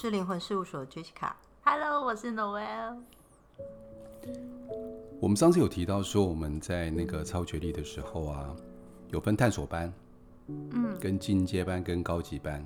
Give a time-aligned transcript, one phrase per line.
[0.00, 1.32] 是灵魂事务所的 Jessica。
[1.64, 2.98] Hello，我是 Noel。
[5.18, 8.54] 我们上次有提到说，我们在那个超觉力的时候啊，
[9.10, 9.92] 有分探索班，
[10.46, 12.64] 嗯，跟进阶班跟高级班，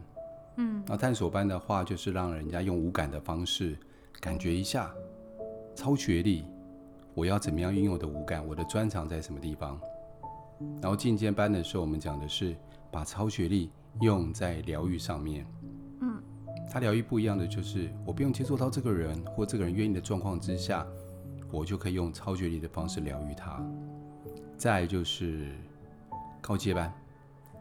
[0.57, 3.79] 嗯，那探索班的话，就是让人家用无感的方式
[4.21, 4.93] 感觉一下
[5.75, 6.45] 超觉力，
[7.15, 9.81] 我要怎么样运用我的无感，我的专长在什么地方。
[10.83, 12.55] 然后进阶班的时候，我们讲的是
[12.91, 13.71] 把超觉力
[14.03, 15.47] 用在疗愈上面。
[16.03, 16.23] 嗯，
[16.71, 20.87] 他疗愈不一样的就是，我不用接触到这个人或这个人愿意的状况之下，
[21.51, 23.63] 我就可以用超觉力的方式疗愈他。
[24.57, 25.49] 再就是
[26.41, 26.93] 高阶班，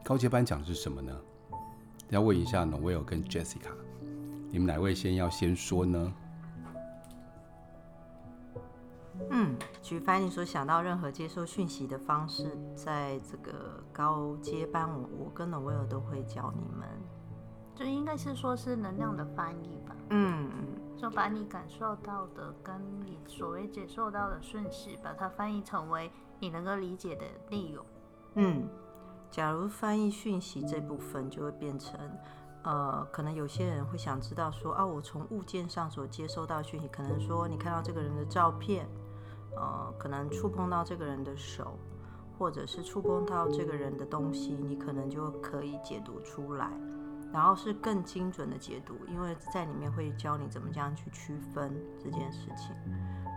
[0.04, 1.14] 高阶班讲的是什么呢？
[2.10, 3.72] 要问一下 Noel 跟 Jessica，
[4.50, 6.14] 你们哪位先要先说呢？
[9.30, 16.88] 嗯，举凡你所想到任何接受讯息的方式，在这个高阶班，我我跟 Noel 都会教你们，
[17.76, 19.96] 就应该是说是能量的翻译吧。
[20.10, 27.86] 嗯嗯，就把你感受到的跟你所谓接受到的顺序，把它翻译成为你能够理解的内容。
[28.36, 28.68] 嗯，
[29.30, 32.00] 假如翻译讯息这部分就会变成，
[32.64, 38.88] 呃，可能有些人会想知道说，啊，我从物件上所接收到讯息，可能说你看到这个人的照片。
[39.54, 41.78] 呃，可能触碰到这个人的手，
[42.40, 46.72] 或者是触碰到这个人的东西，你可能就可以解读出来，
[47.34, 52.76] 然后是更精准的解读，因为在里面会教你怎么这样去区分这件事情，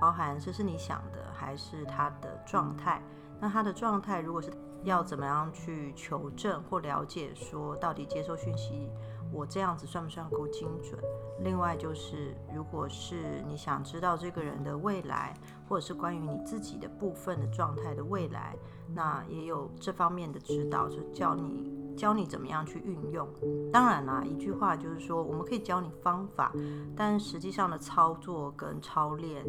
[0.00, 3.00] 包含这是你想的还是他的状态。
[3.40, 4.50] 那他的状态如果是
[4.84, 8.90] 要怎么样去求证或了解，说到底接受讯息。
[9.32, 10.96] 我这样子算不算够精准？
[11.40, 15.34] 另外就是，如果是你想知道这个人的未来，
[15.68, 18.54] 或者是关于你自己的部分的状态的未来，
[18.94, 23.28] 那也有这方面的指导，就教你教你怎么样去运用。
[23.72, 26.52] 当然啦，一句话就是说，我们可以教你方法，
[26.96, 29.42] 但实际上的操作跟操练，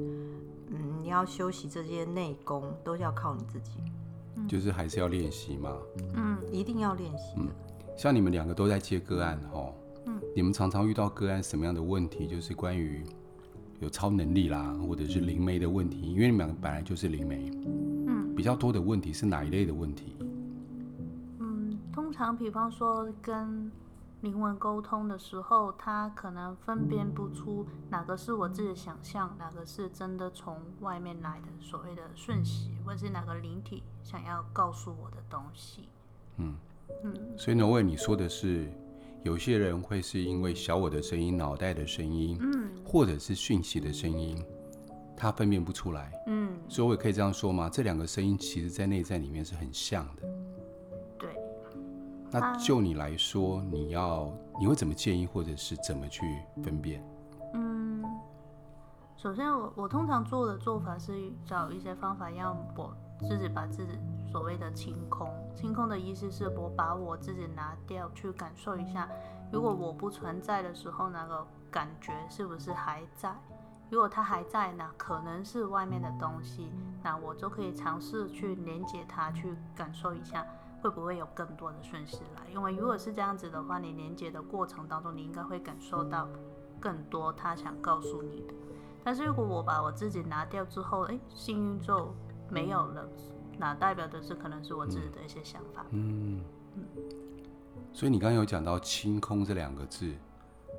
[0.67, 3.71] 嗯，你要修习这些内功，都是要靠你自己。
[4.47, 5.71] 就是还是要练习嘛。
[6.15, 7.35] 嗯，一定要练习。
[7.37, 7.47] 嗯
[7.97, 9.71] 像你们两个都在接个案哈，
[10.05, 12.27] 嗯，你们常常遇到个案什么样的问题？
[12.27, 13.01] 就是关于
[13.79, 17.49] 有超能力啦，或者是灵媒的问题，因为你们两个本来就是灵媒，
[18.05, 20.17] 嗯，比较多的问题是哪一类的问题？
[22.15, 23.71] 常比方说跟
[24.21, 35.89] 灵魂沟通的时候，他可能分辨不出哪个是我自己的想象，哪个是真的从外面来的所谓的讯息，或者是哪个灵体想要告诉我的东西，
[36.37, 36.55] 嗯。
[37.03, 38.71] 嗯，所以呢，为你说的是，
[39.23, 44.41] 有些人会是因为小我的声音、脑袋的声音，嗯，或者是讯息的声音，
[45.17, 47.67] 他分辨不出来，嗯，所以我也可以这样说吗？
[47.69, 50.54] 这两个声音其实在内在里面是很像的，对。
[52.31, 57.03] 那就你来说，你要你会怎么建议，或者是怎么去分辨？
[57.53, 58.03] 嗯，
[59.15, 63.99] 首先我我通常做的做法是找一些方法，让我自己把自己。
[64.31, 69.07] 所谓的清空，清空的意思是我把我自己拿掉，去感受一下，
[69.49, 73.33] 如果我不存在的时候，那个感觉是不是还在？
[73.89, 76.69] 如果它还在，那可能是外面的东西，
[77.01, 80.45] 那我就可以尝试去连接它，去感受一下，
[80.85, 82.43] 会不会有更多的讯息来？
[82.53, 86.29] 因为如果是这样子的话，你连接的过程当中，你应该会感受到
[86.79, 88.53] 更多他想告诉你的。
[89.03, 92.13] 但是如果我把我自己拿掉之后，诶，幸运就
[92.51, 93.03] 没有了。
[93.57, 95.83] 那代表的是可能是我自己的一些想法。
[95.89, 96.39] 嗯，
[96.75, 96.83] 嗯，
[97.91, 100.13] 所以你刚刚有讲到“清空”这两个字，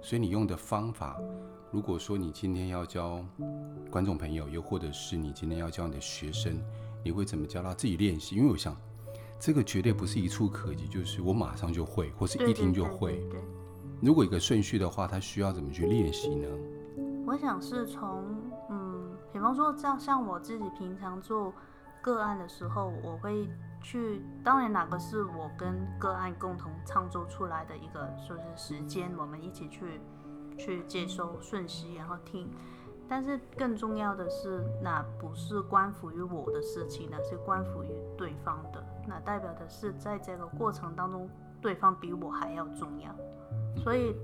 [0.01, 1.19] 所以你用的方法，
[1.73, 3.25] 如果说你今天要教
[3.91, 6.63] 观众朋友，又或者是你今天要教你的学生，
[7.03, 8.37] 你会怎么教他自己练习？
[8.37, 8.77] 因为我想，
[9.39, 13.13] 这个绝对不是一触可及，就是我马上就会，或是一听就会。
[13.13, 13.45] 对，对，对，对。
[14.01, 16.49] 如果一个顺序的话，他需要怎么去练习呢？
[17.27, 18.25] 我想是从
[18.71, 21.53] 嗯，比方说这样，像我自己平常做。
[22.03, 23.49] 个案的时候，我会
[23.83, 24.23] 去。
[24.45, 30.01] 当然，哪个是我跟个案共同创作出来的一个，就是时间，我们一起去
[30.57, 32.49] 去接收讯息，然后听。
[33.09, 38.81] 但是更重要的是，那不是关乎于我的事情，那是关乎于对方的。
[39.07, 41.29] 那代表的是，在这个过程当中，
[41.61, 43.15] 对方比我还要重要。
[43.83, 44.15] 所以。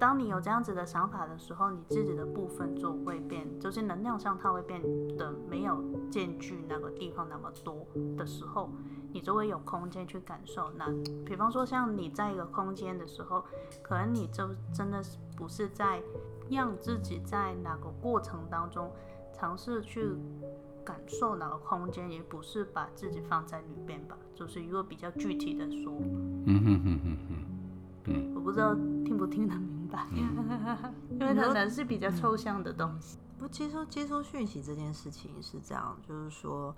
[0.00, 4.82] 当你有这样子的想法的时候，你自己的部分就会变，就是能量上它会变
[5.16, 5.80] 得没有
[6.10, 7.86] 占据那个地方那么多
[8.16, 8.70] 的时候，
[9.12, 10.72] 你就会有空间去感受。
[10.72, 10.86] 那
[11.24, 13.44] 比方说，像你在一个空间的时候，
[13.80, 16.02] 可能你就真的是不是在
[16.50, 18.90] 让自己在哪个过程当中
[19.32, 20.16] 尝试去
[20.84, 25.92] 感受哪个空间，也不是把自己放在里边吧，就是一个比较具体的说。
[26.46, 27.44] 嗯哼哼哼哼。
[28.04, 33.16] 嗯，我不不知道听不听得明白，嗯、因为可能是比较抽象的东西。
[33.38, 36.76] 不接收接收讯息这件事情是这样，就是说，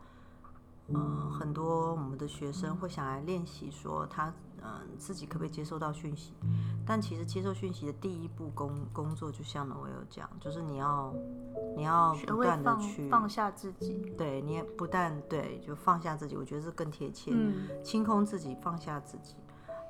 [0.86, 4.32] 嗯、呃，很多我们的学生会想来练习，说他
[4.64, 6.32] 嗯、呃、自己可不可以接收到讯息，
[6.86, 11.14] 但其实接受讯息的第一步工工作，就像呢我有讲，就是你要
[11.76, 19.36] 你要不断的去放，放下自己，对，你也不但对，就放下自己，我觉得是更贴切，嗯，清空自己，放下自己，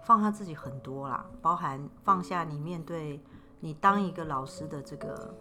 [0.02, 3.22] 放下自己很多啦，包含放下你面对
[3.60, 5.34] 你当一个老师的这个。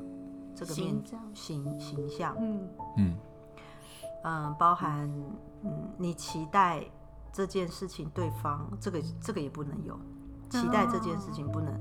[0.56, 1.04] 这个面
[1.34, 3.18] 形形象，嗯嗯。
[4.24, 5.10] 嗯，包含
[5.64, 6.86] 嗯，你期待
[7.34, 10.00] 这件事情，对方这个这个也不能有，
[10.50, 11.74] 期待这件事情不能，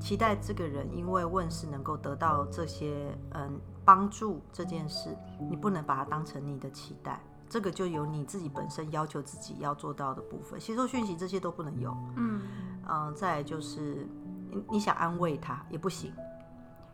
[0.00, 5.14] 期待这个人因为问世能够得到这些嗯帮助这件事，
[5.50, 12.40] 你不能把它当成你的期待，这个就有你自己本身要求自己要做到的部分，吸收讯息这些都不能有，嗯。
[12.86, 14.06] 嗯，再就是
[14.50, 16.12] 你你想安慰他也不行。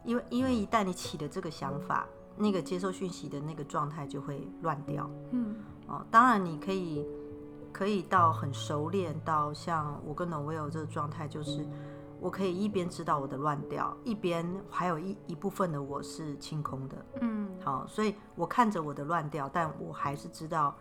[0.04, 2.06] 因为因为一旦你起了这个想法，
[2.36, 5.10] 那个接受讯息的那个状态就会乱掉。
[5.32, 5.56] 嗯，
[5.88, 7.04] 哦，当然你可以
[7.72, 11.66] 可以到很熟练，到像我跟 Noelle 这个状态，就是
[12.20, 16.96] 我可以一边知道我的乱掉，一边还有一一部分的我是清空的。
[17.20, 20.74] 嗯，好，所以我看着我的乱掉，但我还是知道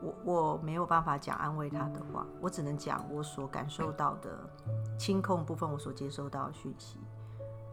[0.00, 4.48] 我我没有办法讲安慰他的话，我只能讲我所感受到的
[4.98, 6.98] 清空部分，我所接收到的讯息。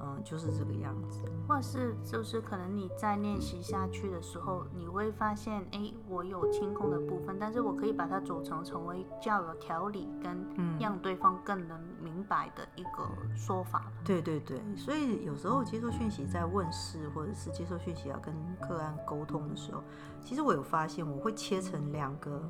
[0.01, 10.45] 嗯，就是这个样子，或者是就是可能你在练习下去的时候，你会发现，哎，我有清空的部分，但是我可以把它组成成为较有条理跟
[10.79, 13.91] 让对方更能明白的一个说法。
[13.97, 14.03] 嗯。
[14.05, 18.33] 对对对，所以有时候接受讯息在问事，或者是接受讯息要跟
[18.69, 19.83] 个案沟通的时候，
[20.23, 22.41] 其实我有发现，我会切成两个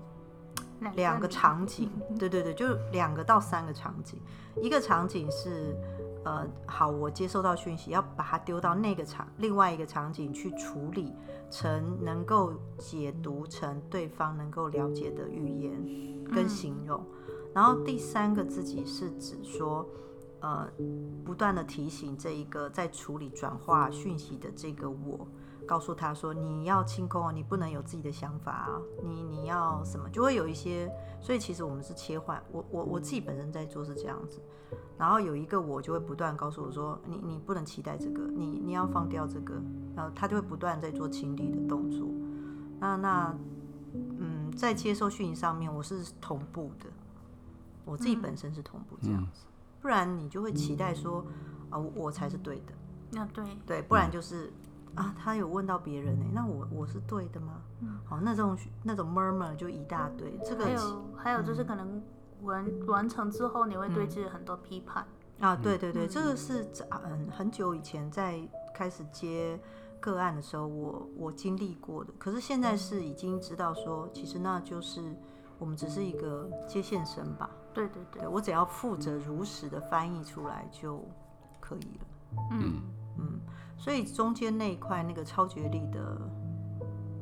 [0.93, 4.21] 两个场景，对对对，就两个到三个场景，
[4.61, 5.75] 一个场景是。
[6.23, 11.13] 呃，好，我接收到讯息，要把它丢到那个场，另外一个场景去处理
[11.49, 17.01] 成能够解读成对方能够了解的语言跟形容。
[17.27, 19.87] 嗯、然后第三个自己是指说，
[20.41, 20.69] 呃，
[21.23, 25.27] 不断的提醒这一个在处理转化讯息的这个我。
[25.69, 30.91] 告诉他说：“你要清空哦，你不能有自己的想法啊，你你要什么就会有一些。
[31.21, 34.41] 所以其实我们是切换，我我我自己本身在做是这样子，
[34.97, 39.61] 然后有一个我就会不断告诉我说：你你不能期待这个，你你要放掉这个，
[39.95, 42.07] 然后他就会不断在做清理的动作。
[42.79, 43.37] 那那
[43.93, 46.87] 嗯，在接受讯息上面我是同步的，
[47.85, 49.45] 我自己本身是同步这样子，
[49.81, 51.23] 不然你就会期待说
[51.69, 52.73] 啊，我我才是对的，
[53.11, 54.51] 那对对，不然就是。”
[54.95, 57.61] 啊，他有问到别人呢，那我我是对的吗？
[57.81, 60.37] 嗯，好，那种那种 murmur 就一大堆。
[60.43, 62.01] 这个还有还有就是可能
[62.41, 65.05] 完、嗯、完成之后，你会对自己很多批判。
[65.39, 66.67] 啊，对对对，嗯、这个是
[67.05, 68.39] 嗯很久以前在
[68.73, 69.57] 开始接
[70.01, 72.11] 个案的时候，我我经历过的。
[72.17, 75.15] 可是现在是已经知道说，其实那就是
[75.57, 77.49] 我们只是一个接线生吧。
[77.73, 81.05] 对对对，对，我只要负责如实的翻译出来就
[81.61, 82.05] 可以了。
[82.51, 82.81] 嗯
[83.17, 83.39] 嗯。
[83.79, 86.21] 所以中间那一块那个超觉力的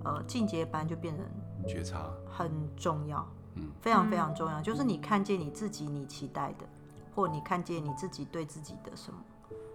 [0.03, 1.23] 呃进阶班就变成
[1.67, 4.59] 觉察很重要，嗯，非常非常重要。
[4.59, 6.65] 就是你看见你自己你期待的，
[7.13, 9.19] 或你看见你自己对自己的什么，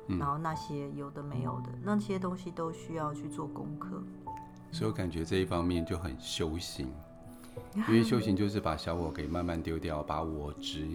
[0.09, 4.03] 嗯，然后那些有的没有的那些东西都需要去做功课。
[4.73, 6.93] 所以我感觉这一方面就很修行，
[7.87, 10.89] 因为修行就是把小我给慢慢丢掉，把我执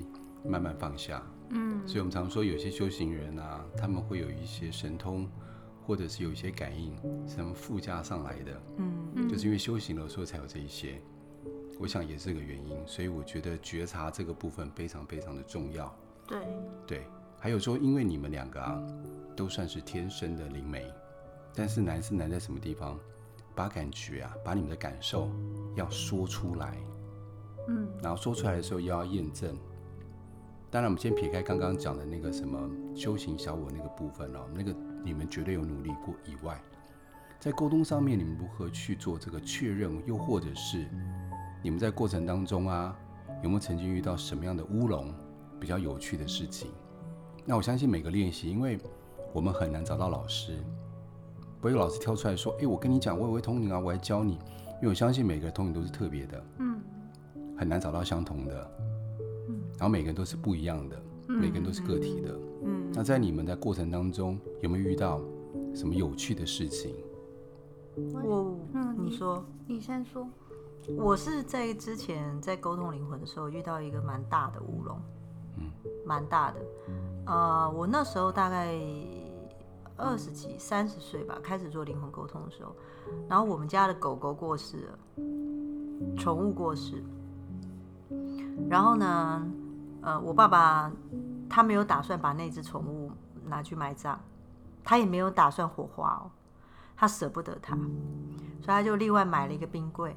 [0.43, 1.23] 慢慢放下。
[1.49, 5.29] 嗯，所以我们常说有些修行人啊，他们会有一些神通。
[5.87, 6.93] 或者是有一些感应，
[7.25, 11.01] 什么附加上来的，嗯，就是因为修行了，所以才有这一些，
[11.79, 15.97] 我想也是个原因，所以我觉得觉察这个部分非常非常的重要。
[16.27, 16.37] 对
[16.85, 17.07] 对，
[17.39, 18.85] 还有说，因为你们两个啊，
[19.33, 20.85] 都算是天生的灵媒，
[21.55, 22.99] 但是难是难在什么地方？
[23.55, 25.31] 把感觉啊，把你们的感受
[25.73, 26.77] 要说出来，
[27.69, 29.57] 嗯，然后说出来的时候又要验证。
[30.69, 34.75] 当然，我们先撇开刚刚讲的那个什么修行小我那个部分哦，那个。
[35.07, 36.61] 你们绝对有努力过以外，
[37.39, 39.89] 在沟通上面，你们如何去做这个确认？
[40.05, 40.85] 又或者是
[41.63, 42.93] 你们在过程当中啊，
[43.41, 45.13] 有没有曾经遇到什么样的乌龙，
[45.61, 46.69] 比较有趣的事情？
[47.45, 48.77] 那我相信每个练习，因为
[49.31, 50.57] 我们很难找到老师，
[51.61, 54.33] 不会有老师挑出来说：“哎，我跟你讲，我也会通灵啊，我来教你。”
[54.79, 56.81] 因为我相信每个人通灵都是特别的，嗯，
[57.57, 58.71] 很难找到相同的，
[59.47, 62.33] 嗯，然后每个人都是不一样的，每个人都是个体的。
[62.33, 62.46] 嗯，
[62.93, 65.21] 那在你们的过程当中，有没有遇到
[65.73, 66.95] 什么有趣的事情？
[68.23, 70.27] 我，嗯，你说，你先说。
[70.97, 74.97] 我是在之前在沟通灵魂的时候遇到一个蛮大的乌龙，
[75.57, 75.69] 嗯，
[76.05, 76.59] 蛮大的。
[77.25, 78.73] 呃，我那时候大概
[79.97, 82.73] 二十几、三十岁吧，开始做灵魂沟通的时候，
[83.27, 84.99] 然后我们家的狗狗过世了，
[86.15, 87.03] 宠物过世，
[88.69, 89.45] 然后呢，
[90.07, 90.89] 呃，我爸爸
[91.49, 93.11] 他没有打算把那只宠物
[93.43, 94.17] 拿去埋葬，
[94.81, 96.31] 他也没有打算火化哦，
[96.95, 100.15] 他舍不得它，所以他就另外买了一个冰柜，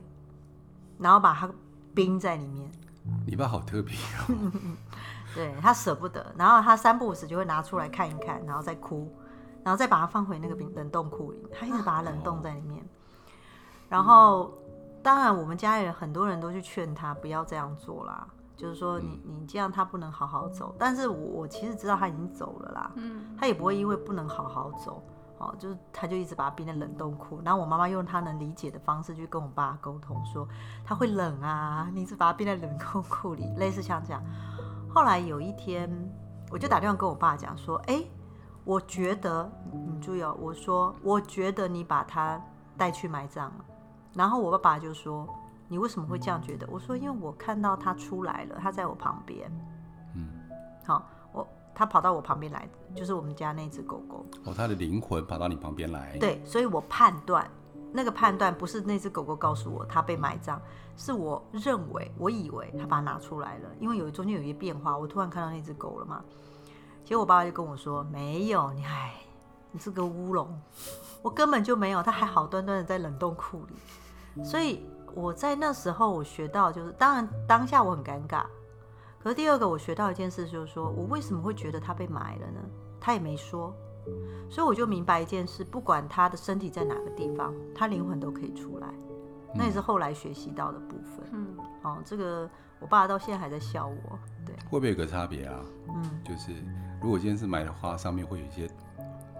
[0.96, 1.50] 然后把它
[1.92, 2.70] 冰在里面。
[3.26, 4.52] 你爸好特别哦。
[5.34, 9.12] 对，他舍不得，然后他三不五时就会拿出来看一看，然后再哭，
[9.64, 12.80] 然后再把它放回那个冰冷冻库里，他一直把它冷冻在里面。
[13.88, 14.56] 然后，
[15.02, 18.28] 当然我们家里人很多人都去劝他不要这样做啦，
[18.60, 20.74] 就是说你你这样他不能好好走。
[20.78, 25.02] 但是我我其实知道他已经走了啦，嗯他也不会因为不能好好走，
[25.38, 27.40] 哦，就是他就一直把它冰在冷冻库。
[27.42, 30.46] 然后我妈妈用她能理解的方式去跟我爸沟通说，
[30.84, 34.22] 他会冷啊，你一直把它冰在冷冻库里，类似像这样。
[34.92, 35.90] 后来有一天，
[36.50, 38.04] 我就打电话跟我爸讲说：“哎，
[38.64, 42.38] 我觉得你注意哦，我说我觉得你把他
[42.76, 43.64] 带去埋葬了。”
[44.12, 45.26] 然后我爸爸就说
[45.70, 49.50] ：“你为什么会这样觉得？”我说：“因为我看到他出来了，他在我旁边。”
[50.16, 50.28] 嗯，
[50.84, 54.26] 好，我他跑到我旁边来，就是我们家那只狗狗。
[54.44, 56.18] 哦，他的灵魂跑到你旁边来。
[56.18, 57.48] 对，所以我判断。
[57.92, 60.60] 那个判断不是那只狗狗告诉我它被埋葬，
[60.96, 66.22] 是我认为，我以为他把它拿出来了，因为有中间有一些变化，我突然看到那只狗了嘛。
[67.04, 69.14] 结果我爸爸就跟我说：“没有，你哎，
[69.72, 70.56] 你是个乌龙，
[71.20, 73.74] 我根本就没有，它还好端端的在冷冻库里。”
[74.44, 78.44] 所以我在那时候我学到就是，当然当下我很尴尬，
[79.22, 82.60] 可是第二个我学到一件事就是说，我为什么会觉得他被埋了呢？
[83.00, 83.74] 他也没说。
[84.48, 88.88] 所以我就明白一件事，不管他的身体在哪个地方，他灵魂都可以出来。
[89.54, 91.26] 那也是后来学习到的部分。
[91.32, 92.48] 嗯，哦，这个
[92.80, 94.18] 我爸到现在还在笑我。
[94.44, 95.60] 对，会不会有个差别啊？
[95.88, 96.52] 嗯，就是
[97.00, 98.68] 如果今天是埋的话，上面会有一些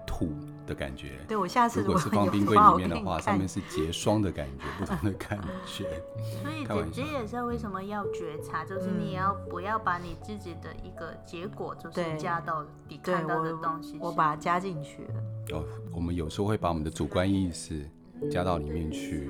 [0.07, 0.29] 土
[0.71, 1.19] 的感觉。
[1.27, 5.85] 对，我下次如果是放冰柜里面的话，上面是结霜的感觉，不同的感觉。
[6.41, 15.59] 所以姐姐也是为什么要觉察，就是你要不要把你自己的一个结果，就是加到你看到的东西，我，我把它加进去了。
[15.59, 17.85] 哦，我们有时候会把我们的主观意识
[18.31, 19.29] 加到里面去。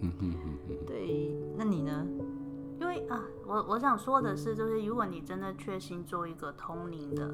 [0.00, 0.86] 嗯哼哼哼。
[0.86, 2.06] 对，那你呢？
[2.80, 7.28] 因为啊，我我想说的是，就是如果你真的确心做一个通灵的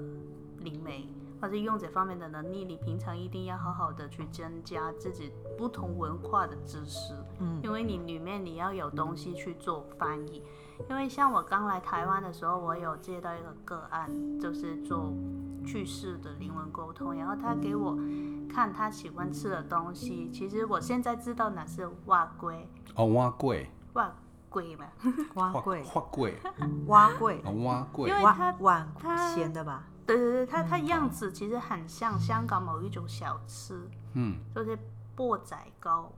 [0.59, 1.09] 灵媒。
[1.40, 10.42] 或者用这方面的能力，你平常一定要好好的去增加自己不同文化的知识，嗯，因为你里面你要有东西去做翻译。
[10.88, 15.12] 因为像我刚来台湾的时候，我有接到一个个案，就是做
[15.64, 17.97] 去世的灵魂沟通，然后他给我
[18.49, 20.30] 看他喜欢吃的东西。
[20.30, 24.11] 其实我现在知道哪是蛙龟哦，碗粿， 碗
[24.50, 24.87] 粿嘛，
[25.35, 26.35] 碗粿， 碗粿，
[26.87, 28.88] 碗粿，碗粿，因为它碗
[29.35, 29.85] 咸的吧。
[30.11, 33.81] 对对对，它它样子其实很像香港某一种小吃，
[34.14, 34.76] 嗯，就是
[35.14, 36.11] 钵仔糕，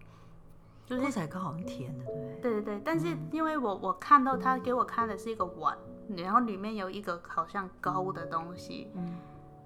[0.87, 2.05] 就是钵仔糕好甜的，
[2.41, 5.77] 对对对，但是因为我我看到他给我看的是一个碗，
[6.17, 9.15] 然后里面有一个好像糕的东西，嗯，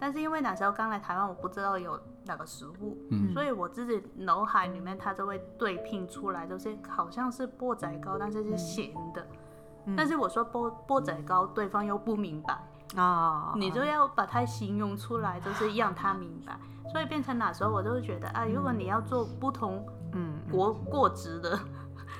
[0.00, 9.24] 但是因为那时候刚来台湾，我不知道有那个食物，嗯，所以我自己脑海里面它就会对拼出来，就是好像是钵仔糕，但是是咸的，
[9.96, 12.60] 但是我说钵钵仔糕，对方又不明白。
[12.94, 16.56] 啊，oh, 你就要把它形容出来，就是让他明白。
[16.92, 21.58] 所以变成那时候，我就会觉得啊，如果你要做不同嗯国国籍的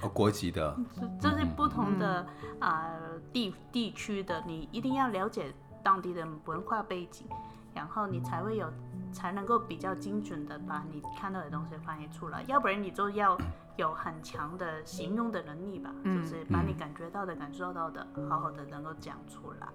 [0.02, 0.76] 哦国籍的，
[1.20, 2.26] 就是不同的
[2.58, 5.54] 啊、呃、地地区的，你一定要了解
[5.84, 7.26] 当地的文化背景，
[7.72, 8.70] 然后你才会有
[9.12, 12.42] 才能够比较精准的把你看到的东西翻译出来。
[12.48, 13.38] 要不然你就要
[13.76, 19.68] 有很强的形容的能力吧，就是把你感觉到的、感受到的，好好的能够讲出来。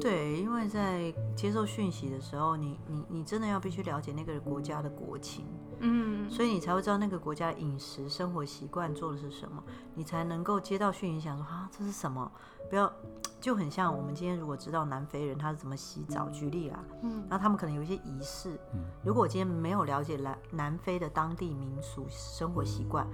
[0.00, 5.44] 对，因为在接受讯息的时候，你你你真的要必须了解那个国家的国情，
[5.80, 9.62] 嗯，所以你才会知道那个国家的饮食、生活习惯做的是什么，
[9.94, 12.30] 你才能够接到讯息，想说啊，这是什么？
[12.68, 12.92] 不要
[13.40, 18.80] 就很像我们今天如果知道南非人他是怎么洗澡，举例啦，嗯，然后他们可能有一些仪式，嗯。
[19.04, 23.06] 如果我今天没有了解南南非的当地民俗生活习惯。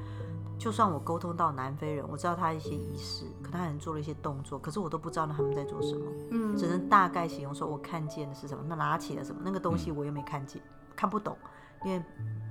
[0.59, 10.63] 就算我沟通到南非人，我知道他一些仪式，可能他能做了一些动作，可是我都不知道他们在做什么，嗯，只能大概形容说我看见的是什么，那拿起了什么，那个东西我又没看见，
[10.95, 11.37] 看不懂，
[11.85, 12.03] 因为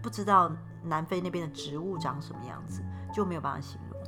[0.02, 0.52] 不知道
[0.84, 2.82] 南非那边的植物长什么样子，
[3.14, 4.08] 就没有办法形容了。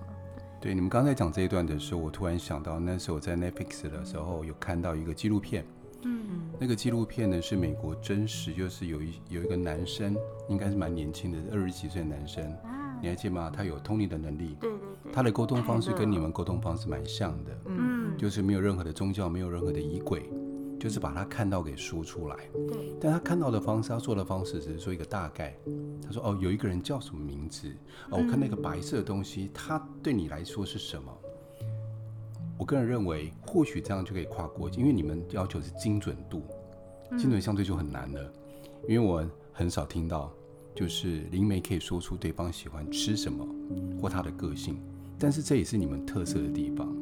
[0.59, 5.65] 对，你们刚才讲这一段的时候，我突然想到，那时候我在 Netflix 的时候有看到一个纪录片，
[6.03, 10.15] 嗯嗯，那个纪录片呢是美国真实，就是有一有一个男生，
[10.47, 12.43] 应该是蛮年轻的，二十几岁的男生。
[13.01, 13.51] 你还记得吗？
[13.53, 20.31] 他有通灵的能力，对对对，他的沟通方式跟你们沟通方式蛮像的，嗯，就是没有任何的宗教，没有任何的仪轨，
[20.83, 22.35] 就是把他看到给说出来。
[22.67, 22.93] 对。
[22.99, 25.55] 但他看到的方式，他做的方式只是说一个大概。
[26.05, 27.69] 他说：“哦，有一个人叫什么名字？
[28.09, 31.09] 哦，我看那个白色的东西，它对你来说是什么？”
[32.59, 36.43] 我个人认为，或许这样就可以跨国境，因为你们要求是精准度，
[37.17, 38.33] 精准相对就很难了。
[38.85, 40.33] 因为我很少听到，
[40.75, 43.47] 就是灵媒可以说出对方喜欢吃什么
[44.01, 44.77] 或他的个性，
[45.17, 46.93] 但是这也是你们特色的地方。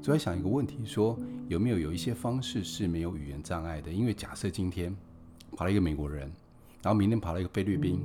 [0.00, 1.18] 所以在想一个问题：说
[1.48, 3.90] 有没有有一些方式是没有语言障碍的？
[3.90, 4.94] 因为假设今天
[5.56, 6.30] 跑了一个美国人，
[6.82, 8.04] 然后明天跑了一个菲律宾，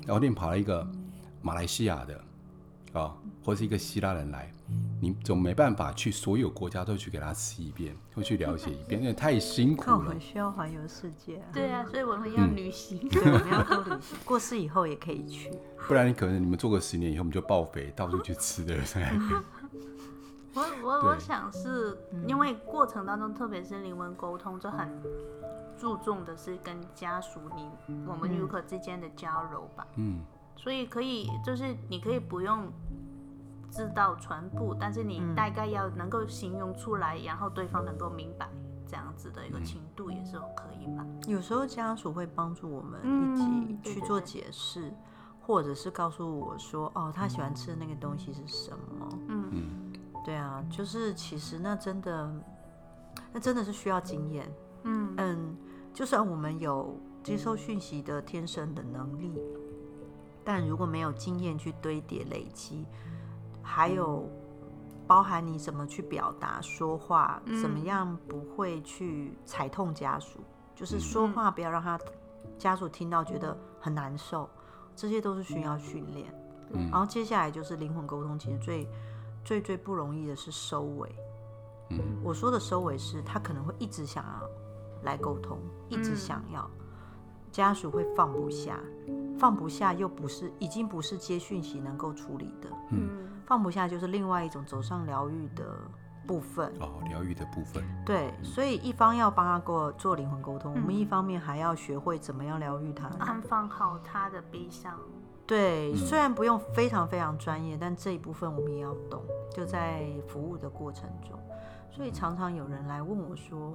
[0.00, 0.86] 然后后天跑了一个
[1.40, 2.14] 马来西亚的，
[2.92, 4.52] 啊、哦，或是一个希腊人来。
[5.00, 9.96] 你总没办法去所有国家都去给他吃一遍，或去了解一遍，因为太辛苦了。
[9.96, 11.46] 我们需要环游世界啊。
[11.52, 12.98] 对啊，所以我们要旅行。
[13.02, 14.18] 嗯、对，我们要多旅行。
[14.24, 15.50] 过世以后也可以去。
[15.88, 18.76] 不然你可能你们做个十年以后，我们就报废，到处去吃的。
[20.54, 24.88] 我我我想是因为过程当中，特别是灵魂沟通，就很
[25.76, 29.86] 注重的是跟家属你我们游客之间的交流吧。
[29.96, 30.20] 嗯。
[30.56, 32.70] 所以可以，就是你可以不用。
[33.72, 38.48] 知道全部，但是你大概要能够形容出来，嗯、然后对方能够明白
[38.84, 41.06] 这样子的一个程度也是可以吧。
[41.28, 42.98] 有时候家属会帮助我们
[43.32, 44.96] 一起去做解释，嗯、对对对，
[45.46, 49.08] 或者是告诉我说，哦，他喜欢吃的那个东西是什么？
[49.28, 49.79] 嗯嗯，
[50.24, 52.30] 对啊，就是其实那真的，
[53.32, 54.50] 那真的是需要经验。
[54.84, 55.56] 嗯嗯，
[55.92, 59.38] 就算我们有接收讯息的天生的能力，
[60.44, 62.86] 但如果没有经验去堆叠累积。
[63.62, 64.28] 还有，
[65.06, 70.40] 包含你怎么去表达说话，嗯、怎么样不会去踩痛家属，
[70.74, 71.98] 就是说话不要让他
[72.58, 74.48] 家属听到觉得很难受，
[74.96, 76.26] 这些都是需要训练。
[76.72, 78.88] 嗯、然后接下来就是灵魂沟通，其实最
[79.44, 81.14] 最最不容易的是收尾。
[81.90, 84.48] 嗯、我说的收尾是他可能会一直想要
[85.02, 86.70] 来沟通，一直想要，
[87.50, 88.78] 家属会放不下，
[89.38, 92.68] 放不下又不是已经不是接讯息能够处理的。
[92.90, 93.26] 嗯。
[93.46, 95.64] 放不下就是另外一种走上疗愈的
[96.24, 97.82] 部分哦，疗愈的部分。
[98.06, 104.96] 对，所以一方要帮他过做灵魂沟通，嗯、我们一方面还要学会怎么样疗愈他，安放好他的悲伤。
[105.50, 109.20] 对，虽然不用非常非常专业，但这一部分我们也要懂，
[109.52, 111.36] 就在服务的过程中。
[111.90, 113.74] 所以常常有人来问我说，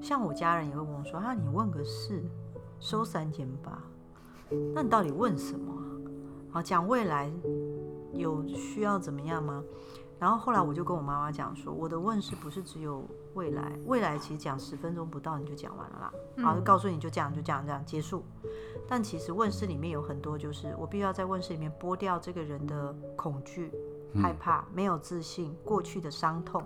[0.00, 2.22] 像我家人也会问我说：“啊，你问个事，
[2.78, 3.82] 收三千八，
[4.72, 5.74] 那你到底问什么？”
[6.48, 7.28] 好，讲未来。
[8.12, 9.62] 有需要怎么样吗？
[10.18, 18.24] 然后后来我就跟我妈妈讲说，我的问世不是只有未来，未来其实讲十分钟不到你就讲完了啦，然后就告诉你就这样就这样这样结束。
[18.88, 23.70] 但其实问世里面有很多，就是我必须要在问世里面剥掉这个人的恐惧、
[24.14, 26.62] 害怕、没有自信、过去的伤痛，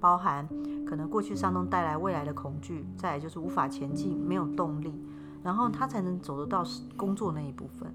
[0.00, 0.48] 包含
[0.84, 5.00] 可能过去伤痛带来未来的恐惧，再来就是无法前进、没有动力，
[5.44, 6.64] 然后他才能走得到
[6.96, 7.94] 工作那一部分，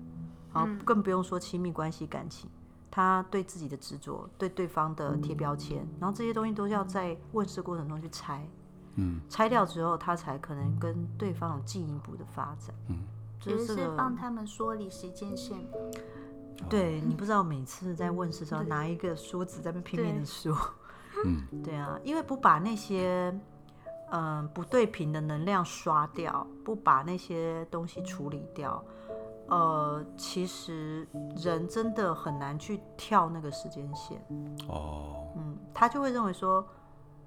[0.54, 2.50] 然后更不用说亲密关系、感情。
[2.96, 8.48] 他对自己的执着，对对方的贴标签，然后这些东西都要在问世过程中去拆，
[8.96, 13.00] 嗯，拆掉之后，他才可能跟对方有进一步的发展，嗯，
[13.38, 15.58] 就是帮他们梳理时间线。
[16.70, 20.56] 对，你不知道每次在问事时候拿一个梳子在那拼命的梳，
[21.26, 23.38] 嗯， 对啊，因为不把那些
[24.10, 28.82] 嗯不对频的能量刷掉，不把那些东西处理掉。
[29.48, 34.20] 呃，其实人真的很难去跳那个时间线
[34.68, 35.28] 哦。
[35.38, 36.66] 嗯，他就会认为说，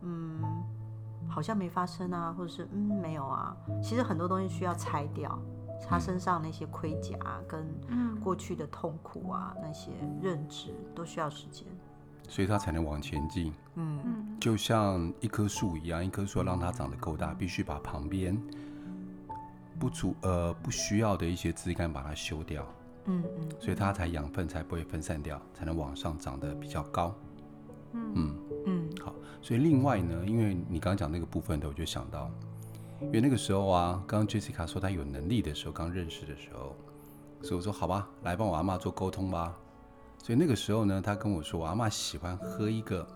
[0.00, 0.42] 嗯，
[1.28, 3.57] 好像没发生啊，或者是嗯没有啊。
[3.83, 5.38] 其实很多东西需要拆掉，
[5.88, 7.64] 他身上那些盔甲跟
[8.20, 11.66] 过去的痛苦啊，那些认知都需要时间，
[12.28, 13.52] 所以他才能往前进。
[13.76, 18.37] 嗯，就像一棵树一样，一棵树要让它长得够大，必须把旁边。
[19.79, 22.67] 不足呃不需要的一些枝干把它修掉，
[23.07, 27.14] 嗯嗯，所以它才养分才不会分散掉，才能往上长得比较高，
[27.93, 28.35] 嗯嗯
[28.67, 32.31] 嗯，好，所以另外呢，因为你刚刚讲那个部分的，我就想到，
[33.01, 36.75] 因为那个时候啊，刚刚 Jessica 说她有能力的时候，刚认识的时候，
[37.43, 39.57] 所以我说好吧，来帮我阿妈做沟通吧。
[40.21, 43.07] 所以那个时候呢，她跟我说，我阿妈喜欢喝一个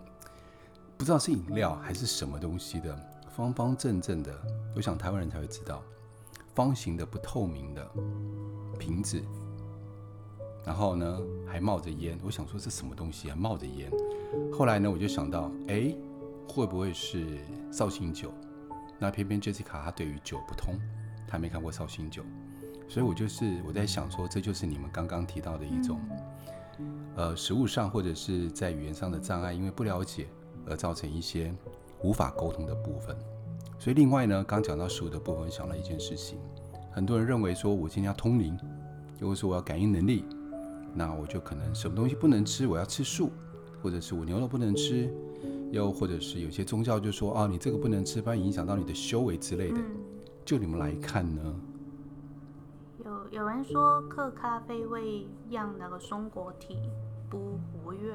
[0.97, 2.97] 不知道是饮料还是什么东西的，
[3.29, 4.33] 方方正正的，
[4.77, 5.83] 我想台湾人才会知道。
[6.55, 7.91] 方形的不透明的
[8.79, 9.23] 瓶子，
[10.65, 13.91] 然后呢还冒着烟，我想说这什么东西啊，冒着烟。
[14.53, 15.95] 后来呢我就想到，哎，
[16.49, 17.39] 会不会是
[17.71, 18.33] 绍兴酒？
[18.99, 20.79] 那偏偏 Jessica 她对于酒不通，
[21.27, 22.23] 她没看过绍兴酒，
[22.89, 25.99] 所以我就是我在想说，这就是你们刚刚提到的一种，
[27.17, 30.29] 呃，食物上或者是在语言上的障碍，因为不了解
[30.67, 31.53] 而造成一些
[32.03, 33.17] 无法沟通的部分。
[33.83, 36.39] 所以另外呢，刚讲到食物的部分，想了一件事情，
[36.93, 38.57] 很多人认为说我今天要通灵，
[39.19, 40.25] 又或是我要感应能力，
[40.95, 43.33] 那我就可能什么东西不能吃，我要吃素，
[43.83, 45.13] 或者是我牛肉不能吃，
[45.73, 49.79] 又或者是有些宗教就说啊，你这个不能吃，不然影响到你的修为之类的。
[49.79, 49.85] 嗯、
[50.45, 51.43] 就你们来看呢？
[53.05, 56.79] 有有人说喝咖啡会让那个松果体
[57.29, 58.15] 不活跃。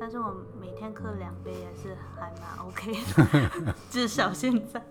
[0.00, 4.82] 但是我每天喝两杯也是还蛮 OK 的， 至少现在，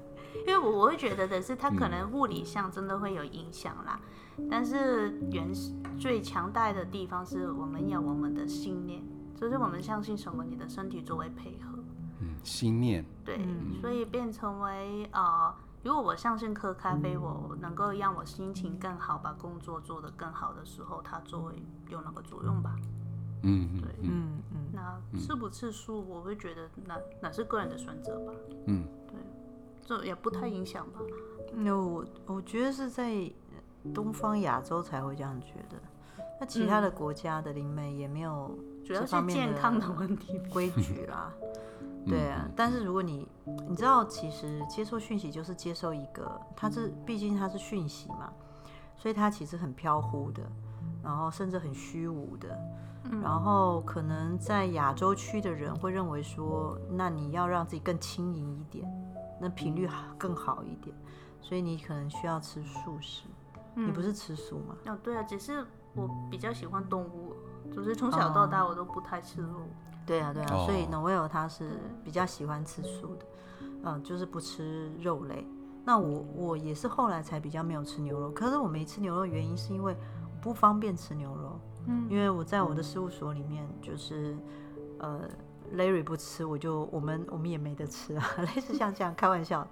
[0.61, 3.99] 我我会觉得的是，它可能物理上真的会有影响啦。
[4.37, 5.51] 嗯、但是原
[5.99, 9.01] 最强大的地方是我们有我们的信念，
[9.35, 11.79] 就是我们相信什么，你的身体作为配合。
[12.19, 13.03] 嗯，信念。
[13.25, 21.55] 对，嗯、所以变成为呃，如果我相信喝咖啡，我能够让我心情更好，把工作做得更好的时候，它作为
[21.89, 22.75] 有那个作用吧。
[23.43, 28.33] 嗯，对，嗯嗯，那吃不吃素，我会觉得那那是个人的选择吧。
[28.67, 29.15] 嗯，对，
[29.85, 30.99] 这也不太影响吧。
[31.53, 33.29] 那我我觉得是在
[33.93, 35.77] 东方亚洲才会这样觉得，
[36.39, 41.31] 那其他的国家的灵媒也没有主要是健康的问题 规矩啦。
[42.07, 43.27] 对啊，但是如果你
[43.69, 48.33] 你知道，其实接受讯息就是接受一个，它是毕竟它是讯息嘛，
[48.97, 50.41] 所以它其实很飘忽的，
[51.03, 52.57] 然后甚至很虚无的。
[53.21, 58.87] 然后可能在亚洲区的人会认为说，那你要让自己更轻盈一点，
[59.41, 60.95] 那频率更好一点，
[61.41, 63.23] 所以你可能需要吃素食。
[63.75, 64.75] 嗯、你不是吃素吗？
[64.85, 67.33] 哦，对啊，只是我比较喜欢动物，
[67.73, 69.47] 就是从小到大我都不太吃肉。
[69.47, 69.67] 哦、
[70.05, 73.25] 对啊，对啊，所以 Noelle 他是比较喜欢吃素的，
[73.83, 75.47] 嗯，就是不吃肉类。
[75.83, 79.97] 那我我也是后来才比较没有吃牛肉，可是我没吃牛肉原因是因为
[80.41, 81.59] 不方便吃牛肉。
[81.87, 84.37] 嗯，因为我在我的事务所里面，就是，
[84.99, 85.21] 呃
[85.75, 89.67] ，Larry 不吃，我就我们我们也没得吃啊， 类似像这样开玩笑。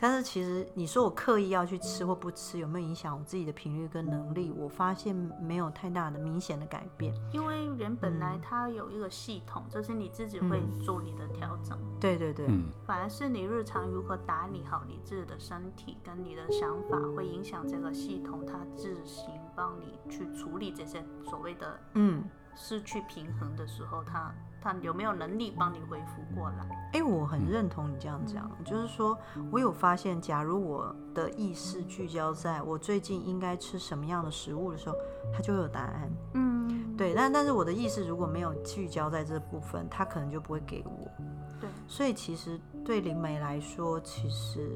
[0.00, 4.50] 但是其实你说我刻意要去吃或不吃，有没有影响我自己的频率跟能力？
[4.50, 7.14] 我发现没有太大的明显的改变。
[7.32, 11.78] 因为人本来它有一个系统，就是你自己会做你的调整。
[11.80, 12.48] 嗯、对对对，
[12.84, 22.24] 反而是你日常如何打理好你自己的身体跟你的想法，会影响这个系统它自行帮你去处理这些所谓的嗯
[22.56, 24.34] 失去平衡的时候，它。
[24.62, 26.66] 他有没有能力帮你恢复过来？
[26.92, 29.18] 哎、欸，我很认同你这样讲，嗯、就是说
[29.50, 34.96] 我有发现，假如我的意识聚焦在我最近应该吃什么样的食物的时候，
[35.32, 36.10] 它就会有答案。
[36.34, 37.14] 嗯，对。
[37.14, 41.10] 但但是我的意识如果没有聚焦在这部分，它可能就不会给我。
[41.58, 41.70] 对。
[41.88, 44.68] 所以其实对灵媒来说，其实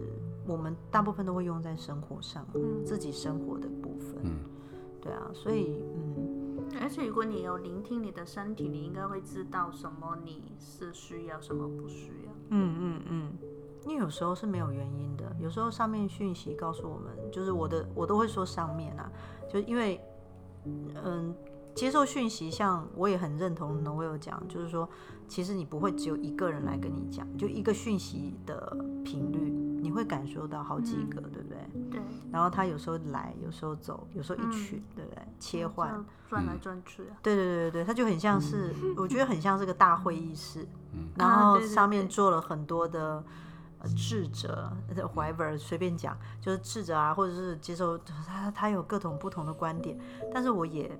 [0.47, 4.17] 我们大部分都会用在生活上，嗯、自己生活的部分。
[4.23, 4.39] 嗯。
[5.03, 5.85] 对啊，所以
[6.17, 6.36] 嗯。
[6.81, 12.33] 而且如果你有聆听你的身体，你应该会知道什么你是需要，什么不需要。
[12.51, 13.39] 嗯嗯嗯，
[13.87, 19.11] 因为有时候是没有原因的，有时候上面讯息告诉我们，就是我的我都会说上面啊，
[19.49, 20.01] 就因为
[20.65, 21.35] 嗯
[21.77, 24.89] 接受讯息，像我也很认同 Noelle 讲，就是说
[25.29, 29.53] 其实你不会只有一个人来跟你讲，就一个讯息的频率。
[29.79, 31.59] 你会感受到好几个，嗯、对不对？
[31.93, 32.01] 对。
[32.33, 35.23] 然后他有时候来，有时候走，有时候一群，嗯、对不对？
[35.39, 37.15] 切换，转来转去啊。
[37.23, 43.23] 对对对对对，他就很像是，嗯、我觉得很像是个大会议室，嗯、然后上面坐了很多的
[43.95, 44.73] 智者
[45.15, 49.97] ，whatever，随便讲，就是智者啊，或者是接受他，他有各种不同的观点，
[50.35, 50.91] 但是我也。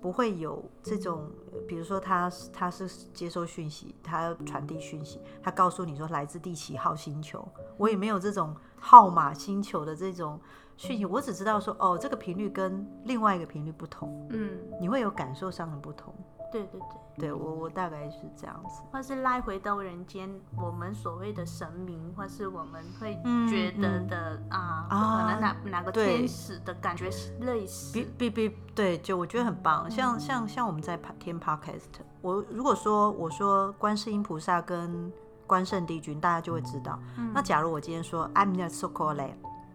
[0.00, 1.30] 不会有这种，
[1.66, 10.38] 比如说他他是接收讯息，他传递讯息，他告诉你说来自第几号星球，我也没有这种号码星球的这种
[10.76, 16.14] 讯息，我只知道说哦，这个频率跟另外一个频率不同，嗯，你会有感受上的不同。
[16.52, 23.14] 对对对，对我我大概是这样子，或是拉回到人间，我们所谓的神明，或是我们会
[23.48, 24.48] 觉得的、嗯。
[24.48, 31.84] 嗯、啊，可能哪、啊、哪个天使的感觉是类似，比比比，对，就我觉得很棒，像像像我们在听 podcast，
[32.22, 35.12] 我如果说我说观世音菩萨跟
[35.46, 36.98] 关圣帝君，大家就会知道。
[37.18, 39.16] 嗯、那假如我今天说 I'm not so cool，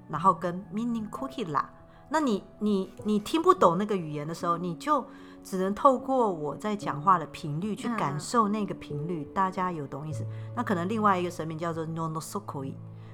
[0.10, 1.70] 然后跟 meaning cookie 啦，
[2.10, 5.06] 那你你你听不懂那个语言的时候，你就。
[5.44, 10.26] 只能透过我在讲话的频率去感受那个频率，嗯、大家有懂意思？
[10.56, 12.74] 那可能另外一个神明叫做 Nonosokoi，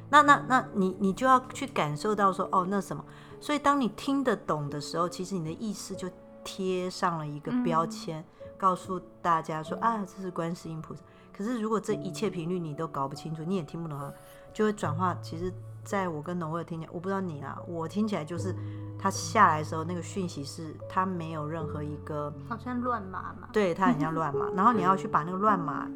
[0.10, 3.04] 那那那你你就要去感受到说哦那什么？
[3.40, 6.10] 所以当你听得懂的时候，其实你的意识就
[6.44, 11.02] 贴上了一个标签，嗯、告诉大家说啊这是观世音菩萨。
[11.36, 14.12] 可是如果这一切频率你都搞不清楚，你也听不懂啊，
[14.54, 15.16] 就会转化。
[15.22, 15.54] 其实。
[15.88, 18.54] 在我跟 Noelle 听见，我不知道你啊，我听起来就是
[19.00, 25.90] 他下来的时候，那个讯息是他没有任何一个，好像乱码嘛，对，他很像乱码，然后你要去把那个乱码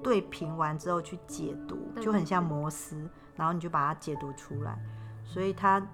[0.00, 2.96] 对平完之后去解读，就很像摩斯，
[3.34, 4.78] 然后你就把它解读出来。
[5.24, 5.84] 所以他，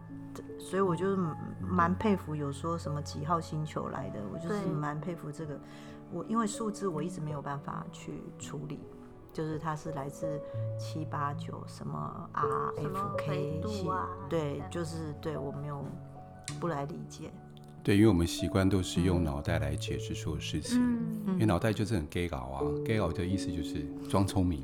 [0.59, 1.17] 所以我就是
[1.59, 5.59] 蛮佩服有说什么几号星球来的，我就是蛮佩服这个。
[6.13, 8.79] 我因为数字我一直没有办法去处理，
[9.33, 10.41] 就是它是来自
[10.79, 13.89] 七八九什么 R F K 系，
[14.29, 15.85] 对，就是对我没有
[16.61, 17.31] 不来理解。
[17.83, 24.63] 对，因为我们习惯都是用脑袋来解释所有事情，嗯、因为脑袋就是很 gay 搞啊，gay 搞的意思就是装聪明，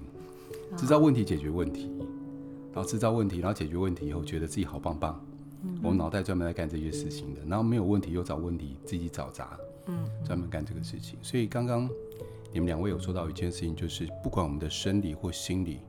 [0.76, 1.90] 制造问题解决问题，
[2.72, 5.20] 然后制造问题，然后解决问题以后觉得自己好棒棒。
[5.64, 9.58] 嗯、我们脑袋专门来干这些事情的，然后没有问题又找问题，自己找砸。
[9.86, 11.90] 嗯，专门干这个事情，所以刚刚
[12.52, 15.80] 你们两位有说到一件事情，就是不管我们的生理或心理，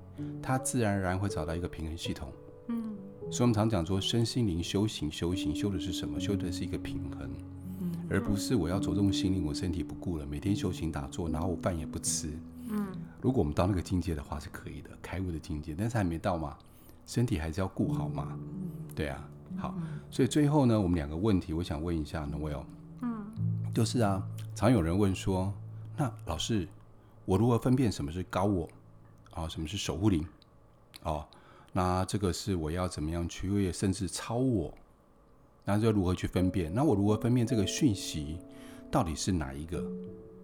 [0.42, 2.32] 它自然而然会找到一个平衡系统。
[2.68, 2.96] 嗯，
[3.32, 6.20] 所以我们常讲说身心灵修行，修行修的是什么？
[6.20, 7.30] 修的是一个平衡，
[7.82, 12.30] 嗯，而不是我要着重心灵，我身体不顾了，每天修行打坐，然后我饭也不吃。
[12.70, 12.88] 嗯，
[13.22, 16.58] 如果我们到那个境界的话是可以的，开悟的境界，但是还没到嘛，
[17.06, 18.38] 身体还是要顾好嘛。
[18.94, 19.74] 对啊，好，
[20.12, 22.64] 所以最后呢，我们两个问题，我想问一下 Noelle。
[23.74, 24.22] 就是啊，
[24.56, 25.54] 常有人问说，
[26.00, 26.66] 那老师，
[27.26, 28.70] 我如何分辨什么是高我
[29.32, 29.50] 啊？
[29.50, 30.26] 什么是守护灵？
[31.04, 31.28] 哦，
[31.74, 34.74] 那这个是我要怎么样去，甚至超我？
[35.66, 36.74] 那就如何去分辨？
[36.74, 38.40] 那我如何分辨这个讯息
[38.90, 39.80] 到底是哪一个？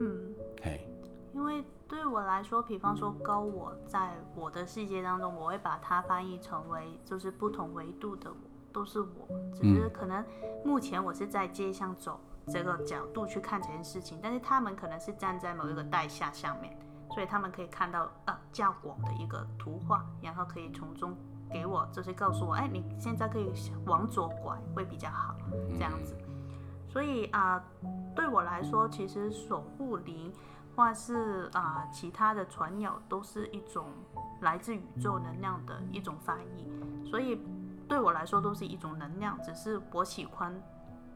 [0.02, 0.86] 嗯，嘿，
[1.34, 8.38] 因为对我来说，比方说高我，在我的世界当中，我会把它翻译成为就是不同维度的我，
[8.74, 10.22] 都是我，只是可能
[10.66, 12.20] 目前我是在街上走。
[12.48, 16.78] 这个角度去看这件事情，但是他们可能是站在某一个代下上面，
[17.12, 21.16] 所以他们可以看到呃较广的一个图画，然后可以从中
[21.50, 23.52] 给我就是告诉我，哎，你现在可以
[23.86, 25.36] 往左拐会比较好，
[25.74, 26.16] 这样子。
[26.88, 30.32] 所以啊、呃，对我来说，其实守护灵
[30.76, 33.88] 或是啊、呃、其他的传友都是一种
[34.42, 36.70] 来自宇宙能量的一种翻译，
[37.10, 37.44] 所以
[37.88, 40.54] 对我来说都是一种能量，只是我喜欢。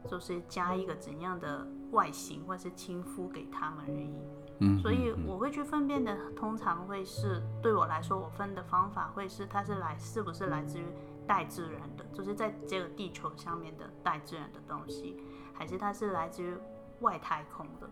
[0.08, 4.14] 就是加一个怎样的外形或是亲肤给他们而已，
[4.60, 10.84] 嗯，所以我会去分辨的，通常会是对我来说，我分的方法会是它是来是不是来自于
[11.26, 15.16] 大自然的，就是在这个地球上面的大自然的东西，
[15.52, 16.54] 还是它是来自于
[17.00, 17.88] 外太空的，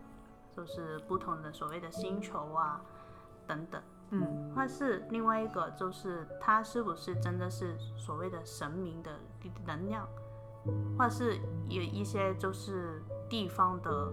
[0.55, 2.81] 就是不同的所谓的星球啊
[3.47, 9.19] 等等，嗯，或是另外一个就是它是不是真的是所谓的神明的
[9.65, 10.07] 能量。
[10.97, 14.11] 或是有一些就是地方的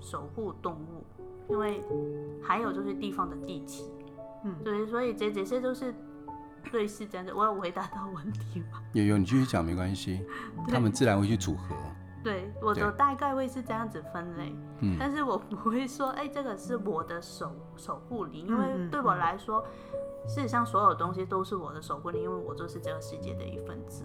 [0.00, 1.04] 守护动物，
[1.48, 1.82] 因为
[2.42, 3.90] 还有就是地方的地气，
[4.44, 5.94] 嗯，对，所以这这些都是
[6.72, 7.34] 类似这样的。
[7.34, 8.82] 我有回答到问题吗？
[8.94, 10.24] 有有，你继续讲没关系，
[10.68, 11.74] 他们自然会去组合。
[12.24, 19.64] 对，我的大概会是这样子分类，嗯，但是我不会说，哎，这个是我的守守护灵，因为对我来说，
[20.26, 24.02] 事实上所有东西都是我的守护灵，因为我就是这个世界的一份子。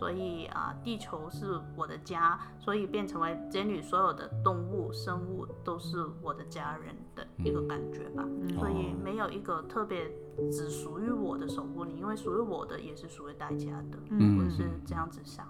[0.00, 8.24] 所以啊，地球是我的家，所以变成为这里所有的动物生物都是我的家人的一个感觉吧。
[8.26, 10.10] 嗯、所以没有一个特别
[10.50, 15.46] 只属于我的守护灵，因为属于我的也是属于大家的，嗯，我是这样子想。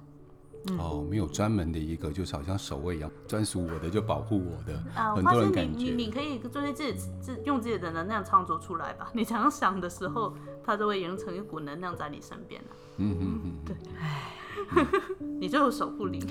[0.78, 4.76] 哦，没有专门的一个，就是好像守卫一样，专属我的就保护我的。
[4.96, 9.10] 啊，很多人感觉你你你可以就是自己自用自己的能量创作出来吧。
[9.14, 10.34] 你常想的时候，
[10.64, 12.68] 它就会形成一股能量在你身边了。
[12.96, 14.32] 嗯嗯嗯，对，唉。
[15.40, 16.22] 你就有守护灵，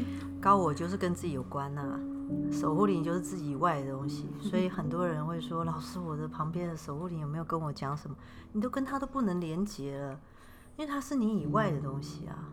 [0.41, 1.99] 高我就是跟自己有关呐、啊，
[2.51, 8.15] 守护灵就是自己以外的东西， 所以很多人会说，老师，我的旁边的守护灵有没有跟我讲什么？
[8.53, 10.19] 你都跟他都不能连接了，
[10.77, 12.49] 因为他是你以外的东西啊，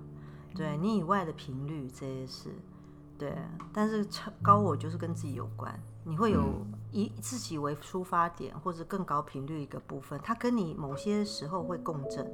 [0.54, 2.50] 对你以外的频率这些事，
[3.18, 3.36] 对，
[3.72, 4.06] 但是
[4.42, 12.26] 高我就是跟自己有关，你会有以自己为出发点或者更高频率一个部分，它跟你某些时候会共振。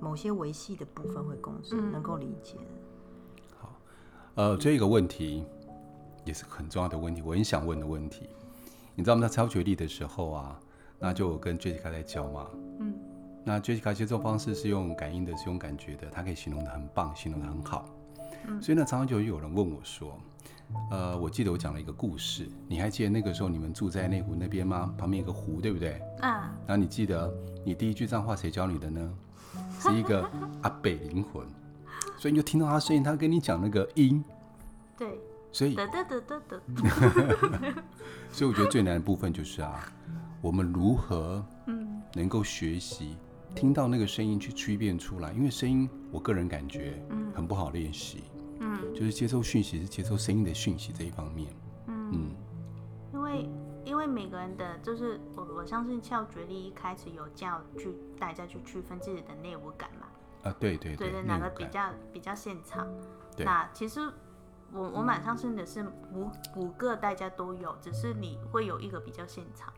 [0.00, 2.56] 某些维系的部分会共识，嗯、能够理解。
[3.58, 3.72] 好，
[4.34, 5.44] 呃，这个问题
[6.24, 8.28] 也是很重要的问题，我很想问的问题。
[8.94, 10.60] 你知道我们在超觉力的时候啊，
[10.98, 12.46] 那就跟 Jessica 在教嘛。
[12.80, 12.94] 嗯。
[13.44, 17.88] 那 Jessica 接受方式是用感应的，是用感觉的，她可以形容的很棒，形容的很好。
[18.46, 18.60] 嗯。
[18.60, 20.18] 所以呢，常常就有人问我说，
[20.90, 24.94] 呃，我记得我讲了一个故事，你还记得那个时候你们住在内湖那边吗？
[24.98, 26.00] 旁边有个湖，对不对？
[26.20, 26.54] 啊。
[26.66, 27.32] 然后你记得
[27.64, 29.14] 你第一句脏话谁教你的呢？
[29.80, 30.28] 是一个
[30.62, 31.44] 阿北灵魂，
[32.18, 34.22] 所以你就听到他声音，他跟你讲那个音，
[34.96, 35.18] 对，
[35.50, 35.74] 所以，
[38.30, 39.90] 所以我觉得最难的部分就是啊，
[40.42, 41.44] 我们如何
[42.14, 43.16] 能够学习
[43.54, 47.02] 听到那个声音去区辨出来，因为声音，我个人感觉
[47.34, 48.24] 很不好练习，
[48.60, 51.48] 嗯，就是接收讯息是接收声音的讯息这一方面，
[51.86, 52.30] 嗯，
[53.14, 53.48] 因为。
[53.90, 60.06] 因为每个人的就是我我相信翘觉力一开始有教去大家去区分自己的内五感嘛。
[60.44, 62.86] 啊，对对对，对对，哪个比较比较现场？
[63.38, 64.00] 那其实
[64.72, 69.72] 我我蛮相信的是五五个大家都有，只是你会有一个比较现场。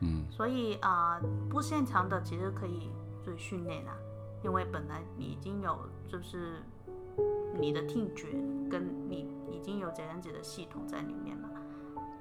[0.00, 0.24] 嗯。
[0.30, 2.90] 所以啊、呃，不现场的其实可以
[3.22, 3.94] 做训练啦，
[4.42, 5.78] 因为本来你已经有
[6.08, 6.62] 就是
[7.60, 8.28] 你的听觉
[8.70, 11.50] 跟你已经有这样子的系统在里面嘛。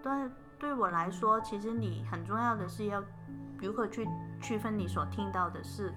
[0.04, 0.12] 对，
[0.60, 3.04] 对我来说，其实你很重要的是要
[3.60, 4.08] 如何去
[4.42, 5.94] 区分你所听到的是。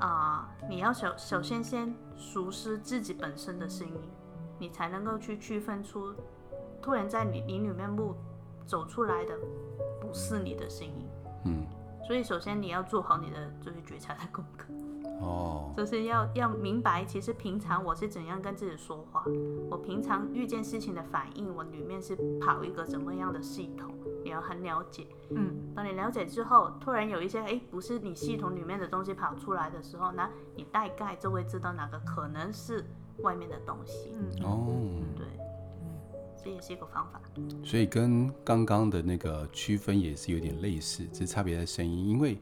[0.00, 4.10] 啊、呃，你要首首先先熟悉自己本身的声音，
[4.58, 6.12] 你才能够去区分出
[6.82, 8.16] 突然在你你里面目
[8.66, 9.38] 走出来的
[10.00, 11.08] 不是你的声音。
[11.44, 11.64] 嗯，
[12.04, 14.66] 所以首先你要做好你的就是觉察的功课。
[15.20, 19.24] 哦，就是要要明白，其实平常我是怎样跟自己说话，
[19.70, 23.94] 我平常遇见事情的反应，我里面是跑一个怎么样的系统。
[24.22, 32.84] 你要很了解，嗯，当你了解之后，突然有一些哎，不是你系统里面的东西跑出来的时候，那你大概就会知道哪个可能是
[33.18, 34.12] 外面的东西。
[34.14, 34.66] 嗯，哦，
[35.14, 35.26] 对，
[36.44, 37.20] 这也是一个方法。
[37.64, 42.08] 所以跟刚刚的那个区分也是有点类似，只是差别在声音。
[42.08, 42.38] 因为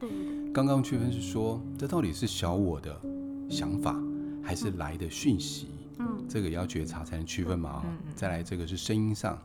[0.53, 2.99] 刚刚区分是说，这到底是小我的
[3.49, 3.95] 想法，
[4.43, 5.69] 还是来的讯息？
[5.99, 7.81] 嗯，这个也要觉察才能区分嘛。
[7.85, 9.41] 嗯，再来这个是声音上。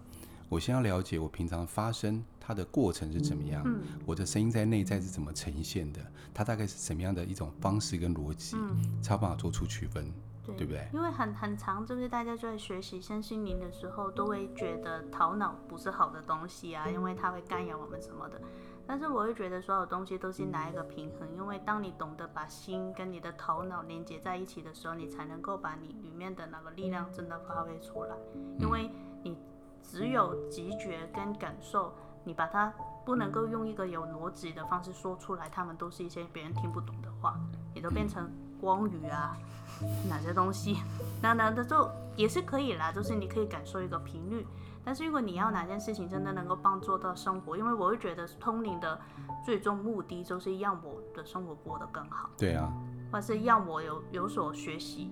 [0.48, 6.00] 我先要了解我平常发声它的过程是怎么样，嗯、我的声音在内在是怎么呈现的，
[6.32, 10.10] 它大概是什么样的一种方式跟逻辑，嗯、才有办法做出区分，
[10.56, 10.88] 对，对不对？
[10.92, 18.40] 因为很很长，就是大家在学习身心灵的时候，都会觉得头脑不是好的东西啊，因为它会干扰我们什么的。
[18.86, 28.16] 但是我会觉得所有东西都是拿一个平衡，因为当你懂得把心跟你的头脑连接在一起的时候，你才能够把你里面的那个力量真的发挥出来，
[28.58, 28.90] 因为
[29.22, 29.36] 你。
[29.80, 31.94] 只有直觉跟感受，
[32.28, 32.70] 你把它
[33.06, 37.40] 不能够用一个有逻辑的方式说出来，他们都是一些别人听不懂的话，
[37.74, 39.34] 也都变成光语啊，
[40.10, 40.76] 哪些东西，
[41.22, 44.46] 那那那就也是可以啦，就是你可以感受一个频率。
[44.84, 49.00] 但是如果你要哪件事情真的能够帮助到生活，因为我会觉得通灵的
[49.42, 52.28] 最终目的就是让我的生活过得更好。
[52.36, 52.70] 对啊，
[53.10, 55.10] 或是让我有有所学习。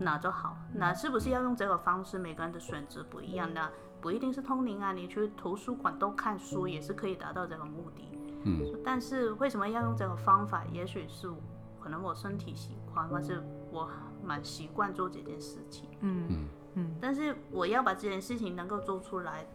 [0.00, 2.18] 那就好，那是不是要用这个方式？
[2.18, 3.70] 每个人的选择不一样，那
[4.04, 8.02] 不一定是通灵啊，你去图书馆都看书也是可以达到这个目的。
[8.42, 10.62] 嗯，但是为什么要用这个方法？
[10.70, 11.26] 也许是
[11.80, 13.88] 可能我身体喜欢，或是我
[14.22, 15.88] 蛮习惯做这件事情。
[16.00, 16.94] 嗯嗯嗯。
[17.00, 19.46] 但是我要把这件事情能够做出来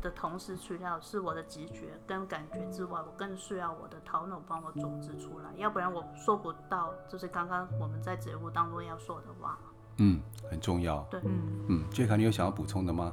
[0.00, 9.58] 的同时，除了是我的直觉跟感觉之外，我更需要我的头脑帮我组织出来，要不然我说不到，就是刚刚我们在节目当中要说的话。
[9.96, 11.04] 嗯，很重要。
[11.10, 13.12] 对，嗯嗯，杰卡，你有想要补充的吗？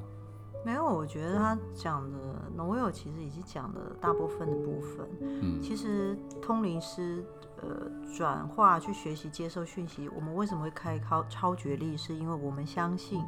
[0.66, 2.18] 没有，我觉得他讲的
[2.56, 5.08] 农友其实已经讲了大部分的部分。
[5.22, 7.24] 嗯，其实通灵师
[7.62, 11.98] 呃转化去学习接受讯息，我们为什么会开超超觉力？
[11.98, 13.22] 是因为我们相信，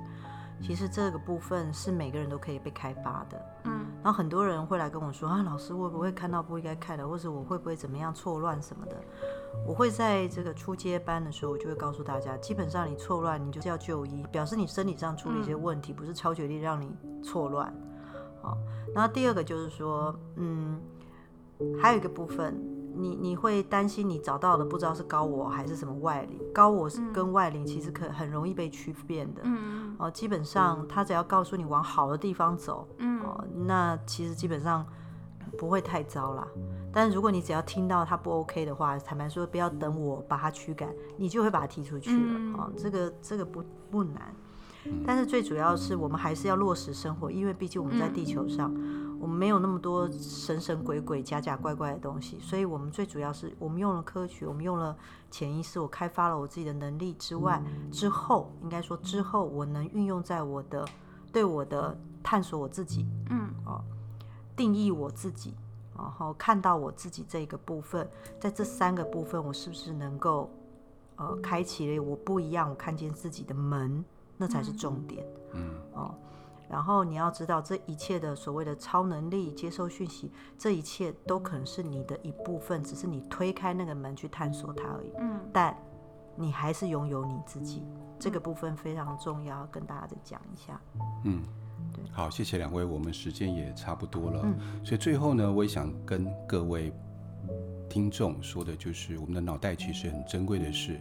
[0.62, 3.46] 其实这个部分是每个人都可以被开发的。
[3.66, 8.96] 嗯，然后很多人会来跟我说啊，老师会不会看到不应该看的，或者我会不会怎么样错乱什么的？
[9.68, 17.74] 我会在这个初阶班的时候，我就会告诉大家，基本上你错乱，你就是要就医，表示你身体上出了一些问题，不是超觉力让你错乱。
[18.42, 18.58] 好，
[18.94, 20.80] 然后第二个就是说，嗯，
[21.82, 22.60] 还有一个部分，
[22.98, 29.42] 你你会担心你找到的不知道是高我还是什么外灵，高我是跟外灵其实可很容易被区辨的。
[29.44, 34.86] 嗯，哦，基本上他只要告诉你往好的地方走，嗯，哦，那其实基本上
[35.58, 36.48] 不会太糟啦。
[36.92, 42.34] 但如果你只要听到他不 OK 的话，坦白说，不要等我把他驱赶，你就会把他踢出去了。
[42.38, 44.34] 嗯、哦，这个这个不不难，
[45.06, 54.96] 但是最主要是我们还是要落实生活，因为毕竟我们在地球上，嗯、我们没有那么多神神鬼鬼、假假怪怪的东西，所以我们最主要是我们用了科学，我们用了
[55.32, 57.60] 潜意识，我开发了我自己的能力之外，
[57.92, 60.88] 之后应该说之后我能运用在我的
[61.34, 63.84] 对我的探索我自己，嗯，哦，
[64.56, 65.56] 定义我自己。
[65.98, 68.08] 然后看到我自己这个部分，
[68.40, 70.52] 在这三个部分，我是不是能够
[71.16, 74.06] 呃开启了我不一样，我看见自己的门，
[74.38, 75.26] 那才是重点。
[75.54, 76.14] 嗯哦，
[76.70, 85.12] 然后你要知道，这一切的所谓的超能力、接收讯息，这一切都可能是你的一部分，只是你推开那个门去探索它而已。
[85.20, 85.78] 嗯，但
[86.36, 87.84] 你还是拥有你自己，
[88.20, 90.82] 这个部分非常重要，跟大家再讲一下。
[91.24, 91.42] 嗯。
[92.12, 96.92] 好，谢谢两位，我们时间也差不多了，嗯、所以最后呢，我也想跟各位
[97.90, 101.00] 听众说的，就是我们的脑袋其实很珍贵的事，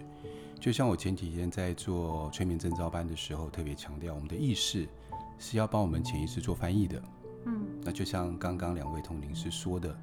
[0.61, 4.89] 就像我前几天在做催眠证照班的时候，特别强调，我们的意识
[5.39, 7.03] 是要帮我们潜意识做翻译的，
[7.47, 9.95] 嗯，那就像刚刚两位通灵师说的，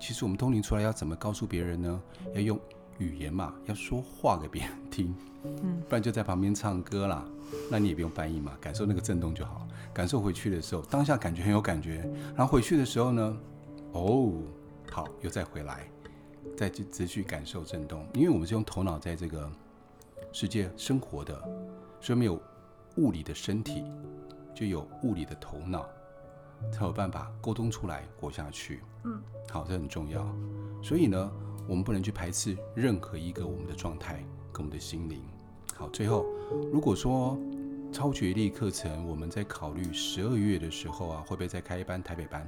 [0.00, 2.02] 其实我们通灵出来要怎么告诉别人呢？
[2.34, 2.58] 要用
[2.98, 5.14] 语言嘛，要说话给别人听，
[5.44, 7.24] 嗯， 不然就在旁边唱歌啦，
[7.70, 9.66] 那你也不用翻译嘛，感受那个震动就好。
[9.92, 13.36] 感受回去的时候，当下感觉很有感觉，然后回去的时候呢，
[13.92, 14.32] 哦，
[14.90, 15.88] 好，又再回来，
[16.56, 19.50] 再继续感受震动，因为我们是用头脑在这个
[20.30, 21.34] 世界生活的，
[22.00, 22.40] 所以没有
[22.96, 23.82] 物理的身体，
[24.60, 25.86] 就有物理的头脑，
[26.70, 28.82] 才有办法沟通出来活下去。
[29.04, 30.22] 嗯，好，这很重要。
[30.82, 31.32] 所以呢，
[31.66, 35.22] 我们不能去排斥任何一个我们的状态跟我们的心灵。
[35.74, 36.26] 好，最后
[36.70, 37.38] 如果说
[37.90, 42.46] 超觉力课程，我们在考虑十二月的时候啊，会不会再开一班台北班？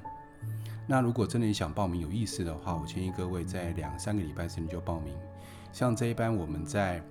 [0.86, 5.16] 那如果真的你想报名有意思的话，我建议各位在两三个礼拜之内就报名。
[5.72, 7.02] 像这一班，我们在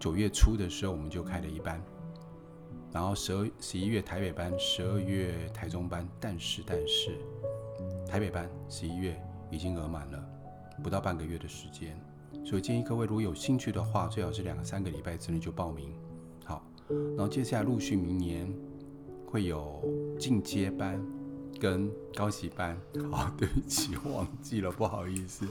[0.00, 1.80] 九月初的时候我们就开了一班，
[2.92, 7.18] 然后十二十一月台北班，十二月台中班，但是但是
[8.08, 9.20] 台北班十一月
[9.50, 10.24] 已经额满了，
[10.82, 12.00] 不到半个月的时间，
[12.44, 15.92] 所以建议各位如果有兴趣的话，最好是两三个礼拜之内就报名。
[16.44, 18.50] 好然后接下来陆续明年
[19.26, 19.84] 会有
[20.18, 20.98] 进阶班
[21.60, 22.74] 跟高级班。
[23.12, 25.46] 好， 对不起，忘记了，不好意思。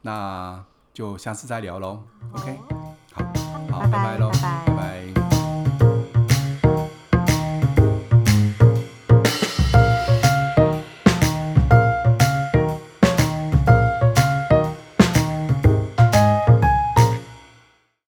[0.00, 2.04] 那就下次再聊喽。
[2.34, 2.56] OK，
[3.12, 3.24] 好，
[3.68, 4.30] 好，拜拜喽。